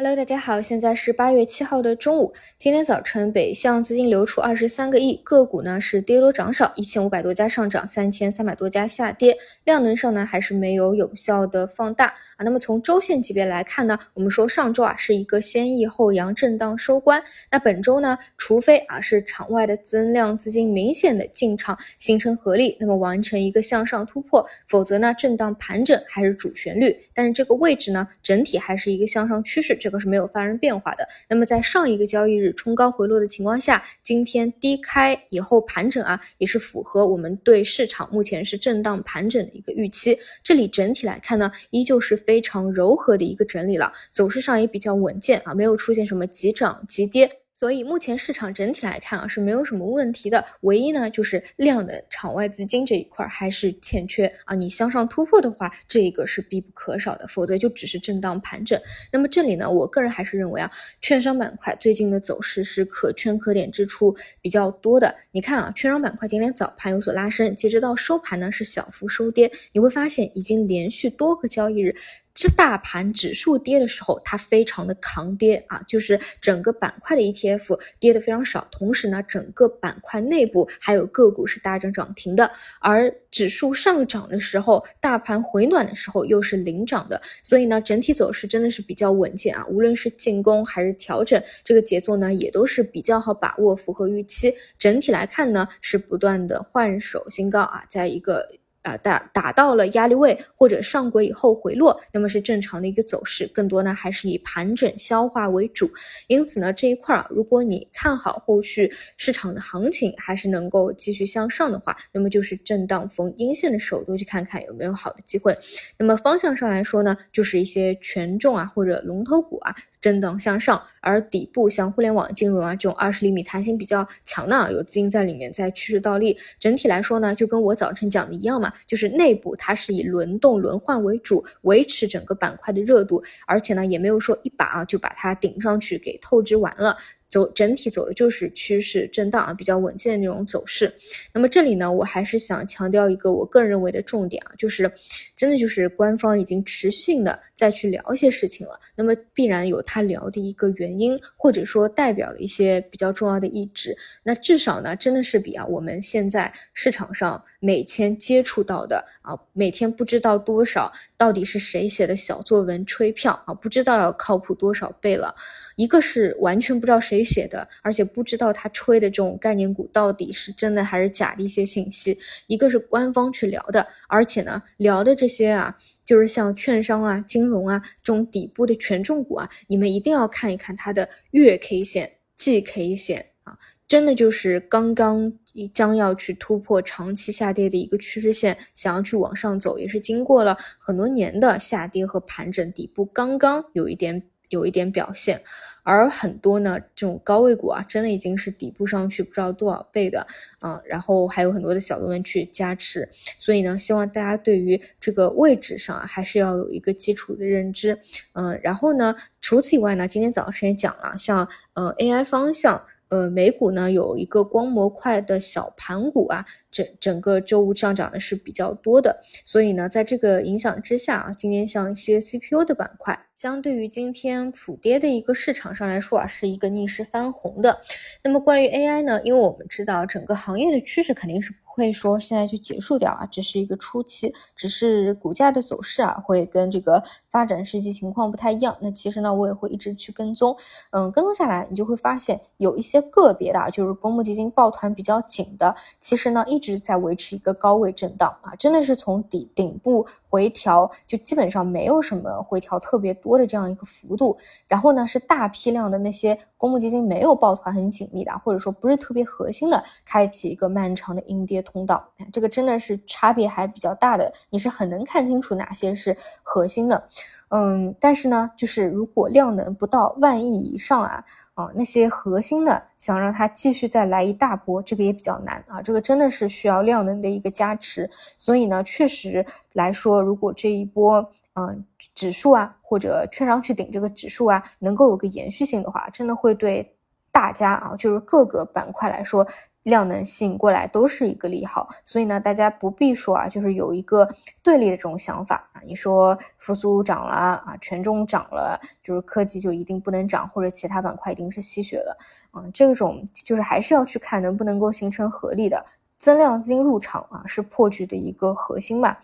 [0.00, 2.32] Hello，大家好，现在是八月七号的中午。
[2.56, 9.36] 今天早晨，北向资金流出二十三个亿，个股呢是跌多涨少，一千五百多家上涨，三千三百多家下跌。
[9.64, 12.44] 量能上呢还是没有有效的放大啊。
[12.44, 17.20] 那么从周线级别来看呢，我们说上周啊是一个先抑后扬震荡收官。
[17.50, 26.96] 那本周呢，除非啊是场外的增量资金明显的进场形成合力，那么完成一个向上突破，否则呢震荡盘整还是主旋律。
[27.12, 29.76] 但是这个位置呢，整体还是一个向上趋势。
[29.88, 31.08] 这个是没有发生变化的。
[31.30, 40.18] 那么在上一个交易日冲高回落的情况下，今天低开以后盘整啊，也是符合我们对市场目前是震荡盘整的一个预期。
[40.44, 47.30] 这里整体来看呢，依旧是非常柔和的一个整理了，走势上也比较稳健啊，没有出现什么急涨急跌。
[47.58, 54.54] 所以目前市场整体来看啊是没有什么问题的，唯一呢就是量的场外资金这一块还是欠缺啊。
[54.54, 58.80] 你向上突破的话，这一个是必不可少的，否则就只是震荡盘整。
[59.10, 65.12] 那么这里呢，我个人还是认为啊，券商板块最近的走势是可圈可点之处比较多的。
[65.32, 69.50] 你看啊，券商板块今天早盘有所拉升，截止到收盘呢是小幅收跌。
[69.72, 71.96] 你会发现已经连续多个交易日。
[72.40, 94.54] 是大盘指数跌的时候，它非常的抗跌啊，就是整个板块的 ETF 跌的非常少，同时呢，整个板块内部还有个股是大涨涨停的，而指数上涨的时候，大盘回暖的时候又是领涨的，所以呢，整体走势真的是比较稳健啊，无论是进攻还是调整，这个节奏呢也都是比较好把握，符合预期。
[94.78, 98.46] 整体来看呢，是不断的换手新高啊，在一个。
[98.82, 105.90] 啊，打打到了压力位或者上轨以后回落，那么是正常的一个走势，更多呢还是以盘整消化为主。
[106.28, 115.56] 因此呢，这一块儿，如果你看好后续市场的行情还是能够继续向上的话，那么就是震荡逢阴线的时候，多去看看有没有好的机会。
[115.98, 119.74] 那么方向上来说呢，就是一些权重啊或者龙头股啊。
[120.00, 126.38] 震荡向上，而底部像互联网金融啊这种二十厘米弹性比较强的啊，有资金在里面在趋势倒立。
[126.60, 136.96] 整体来说呢，就跟我早晨讲的一样嘛，就是内部它是以轮动轮换为主，维持整个板块的热度，而且呢也没有说一把啊就把它顶上去给透支完了。
[137.28, 140.92] 走整体走的就是趋势震荡啊，比较稳健的那种走势。
[141.32, 144.90] 那么这里呢，我还是想强调一个我个人认为的重点啊，就是
[145.36, 148.78] 真的就是官方已经持续性的再去聊一些事情了。
[148.94, 153.96] 那么必然有他聊的一个原因，或者说代表了一些比较重要的意志。
[154.22, 165.34] 那至少呢，真的是比啊我们现在市场上每天接触到的啊，每天不知道多少到底是谁写的小作文吹票啊，不知道要靠谱多少倍了。
[165.76, 183.58] 一个是完全不知道谁谁写的，而且不知道他吹的这种概念股到底是真的还是假的一些信息；一个是官方去聊的，而且呢聊的这些啊，就是像券商啊、金融啊这种底部的权重股啊，你们一定要看一看它的月 K 线、季 K 线啊，
[183.88, 185.32] 真的就是刚刚
[185.74, 194.22] 将要去突破长期下跌的一个趋势线，想要去往上走，也是经过了很多年的下跌和盘整，底部刚刚有一点。
[194.48, 195.40] 有一点表现，
[195.82, 200.26] 而很多呢，这种高位股啊，真的已经是底部上去不知道多少倍的，
[200.60, 207.98] 啊，然后还有很多的小作文去加持，所以呢，希望大家对于这个位置上啊，还是要有一个基础的认知，
[208.32, 212.82] 嗯，然后呢，除此以外呢，今天早上也讲了，像呃 AI 方向。
[213.08, 227.78] 呃，美股呢有一个光模块的小盘股啊，整整个周五上涨的是比较多的，所以呢，在这个影响之下啊，今天像一些 CPU 的板块，相对于今天普跌的一个市场上来说啊，是一个逆势翻红的。
[228.22, 231.54] 那么关于 AI 呢，因为我们知道整个行业的趋势肯定是。
[231.78, 237.00] 会说现在就结束掉啊，只是一个初期，只是股价的走势啊，会跟这个
[237.30, 238.76] 发展实际情况不太一样。
[238.80, 240.56] 那其实呢，我也会一直去跟踪，
[240.90, 254.36] 嗯，跟踪下来，你就会发现有一些个别的啊，就是公募基金抱团比较紧的，其实呢一直在维持一个高位震荡啊，真的是从底顶部回调，就基本上没有什么回调特别多的这样一个幅度。
[254.66, 261.62] 然后呢，是大批量的那些公募基金没有抱团很紧密的，或者说不是特别核心的，开启一个漫长的阴跌。
[261.70, 267.06] 通道，这个真的是差别还比较大的，你是很能看清楚哪些是核心的，
[267.50, 271.22] 嗯，但是呢，就是如果量能不到万亿以上啊，
[271.52, 279.44] 啊，那些核心的想让它继续再来一大波，这个也比较难啊，这个真的是需要量能的一个加持，所以呢，确实
[279.74, 281.84] 来说，如果这一波，嗯，
[282.14, 286.94] 指数啊或者券商去顶这个指数啊，能够有个延续性的话，真的会对
[287.30, 289.46] 大家啊，就是各个板块来说。
[289.88, 294.28] 量能吸引过来都是一个利好，所以呢，大家不必说啊，就是有一个
[294.62, 295.82] 对立的这种想法啊。
[295.84, 302.16] 你说复苏涨了啊，权重涨了，就是科技就一定不能涨，或者其他板块一定是吸血的，
[302.54, 305.84] 嗯，这种就是还是要去看能不能够形成合力的
[306.16, 309.18] 增量资金入场啊，是破局的一个核心吧。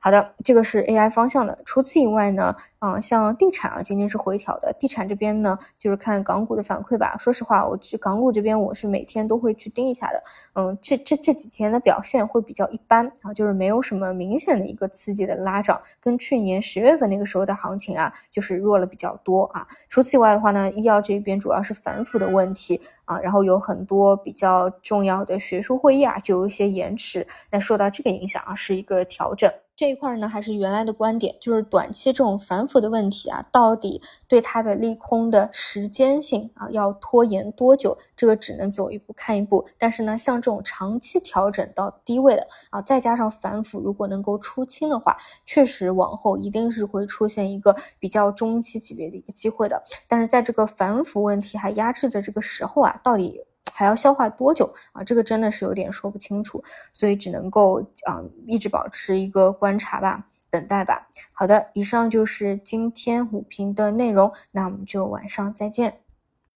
[0.00, 1.58] 好的，这个是 AI 方向的。
[1.64, 4.72] 除此以外呢，啊，像地产啊，今天是回调的。
[4.78, 7.16] 地产这边呢，就是看港股的反馈吧。
[7.18, 10.22] 说实话，我去港股这边，我是每天都会去盯一下的。
[10.54, 19.66] 嗯，这这这几天的表现会比较一般啊，就是没有什么明显的一个刺激的拉涨，跟去年十月份那个时候的行情啊，就是弱了比较多啊。
[19.88, 27.26] 除此以外的话呢，医药这边主要是反腐的问题啊，然后有很多比较重要的学术会议啊，就有一些延迟。
[27.50, 29.52] 那受到这个影响啊，是一个调整。
[29.78, 37.96] 这一块呢，还是原来的观点，就是短期这种反腐的问题啊，到底对它的利空的时间性啊，要拖延多久？
[38.16, 39.64] 这个只能走一步看一步。
[39.78, 45.16] 但是呢，像这种长期调整到低位的啊，再加上反腐，如果能够出清的话，
[45.46, 49.80] 确实往后一定是会出现一个比较中期级别的一个机会的。
[50.08, 53.44] 但是在这个反腐问题还压制着这个时候啊，到底？
[53.78, 55.04] 还要消化多久啊？
[55.04, 56.60] 这个真的是有点说不清楚，
[56.92, 61.06] 所以只能够啊一直保持一个观察吧，等待吧。
[61.32, 66.00] 好的，以上就是今天五评的内容，那我们就晚上再见。